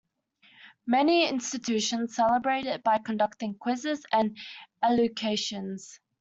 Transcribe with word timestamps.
Many 0.87 1.29
institutions 1.29 2.15
celebrate 2.15 2.65
it 2.65 2.83
by 2.83 2.97
conducting 2.97 3.53
quizzes 3.53 4.03
and 4.11 4.35
elocutions. 4.83 5.99